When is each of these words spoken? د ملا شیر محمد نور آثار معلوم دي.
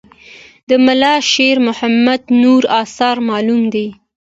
د 0.69 0.69
ملا 0.85 1.15
شیر 1.31 1.57
محمد 1.67 2.21
نور 2.41 2.63
آثار 2.81 3.15
معلوم 3.29 3.61
دي. 3.73 3.87